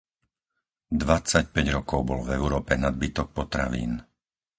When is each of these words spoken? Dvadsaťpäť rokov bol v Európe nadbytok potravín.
Dvadsaťpäť 1.01 1.65
rokov 1.77 1.99
bol 2.09 2.21
v 2.25 2.31
Európe 2.39 2.73
nadbytok 2.85 3.27
potravín. 3.37 3.91